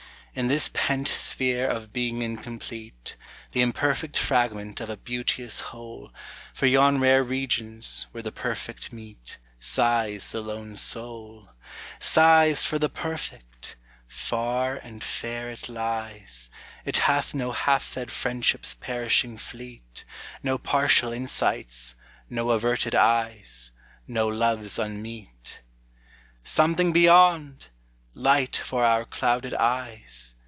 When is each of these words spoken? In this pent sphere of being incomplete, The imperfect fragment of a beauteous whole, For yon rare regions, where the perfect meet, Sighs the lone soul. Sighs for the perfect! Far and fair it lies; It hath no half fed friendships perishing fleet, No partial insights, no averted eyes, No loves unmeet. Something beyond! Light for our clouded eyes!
In 0.33 0.47
this 0.47 0.69
pent 0.73 1.09
sphere 1.09 1.67
of 1.67 1.91
being 1.91 2.21
incomplete, 2.21 3.17
The 3.51 3.59
imperfect 3.61 4.15
fragment 4.15 4.79
of 4.79 4.89
a 4.89 4.95
beauteous 4.95 5.59
whole, 5.59 6.13
For 6.53 6.67
yon 6.67 7.01
rare 7.01 7.21
regions, 7.21 8.07
where 8.13 8.21
the 8.23 8.31
perfect 8.31 8.93
meet, 8.93 9.39
Sighs 9.59 10.31
the 10.31 10.39
lone 10.39 10.77
soul. 10.77 11.49
Sighs 11.99 12.63
for 12.63 12.79
the 12.79 12.87
perfect! 12.87 13.75
Far 14.07 14.77
and 14.77 15.03
fair 15.03 15.51
it 15.51 15.67
lies; 15.67 16.49
It 16.85 16.99
hath 16.99 17.33
no 17.33 17.51
half 17.51 17.83
fed 17.83 18.09
friendships 18.09 18.73
perishing 18.73 19.37
fleet, 19.37 20.05
No 20.41 20.57
partial 20.57 21.11
insights, 21.11 21.95
no 22.29 22.51
averted 22.51 22.95
eyes, 22.95 23.71
No 24.07 24.29
loves 24.29 24.79
unmeet. 24.79 25.61
Something 26.41 26.93
beyond! 26.93 27.67
Light 28.13 28.57
for 28.57 28.83
our 28.83 29.05
clouded 29.05 29.53
eyes! 29.53 30.35